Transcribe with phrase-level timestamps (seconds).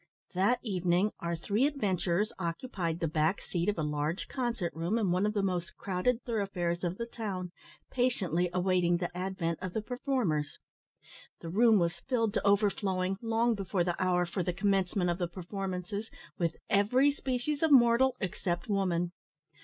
[0.33, 5.11] That evening our three adventurers occupied the back seat of a large concert room in
[5.11, 7.51] one of the most crowded thoroughfares of the town,
[7.91, 10.57] patiently awaiting the advent of the performers.
[11.41, 15.27] The room was filled to overflowing, long before the hour for the commencement of the
[15.27, 19.11] performances, with every species of mortal, except woman.